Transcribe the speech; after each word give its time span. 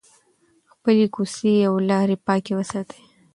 خپلې 0.71 1.05
کوڅې 1.15 1.53
او 1.67 1.73
لارې 1.89 2.15
پاکې 2.27 2.53
وساتئ. 2.59 3.01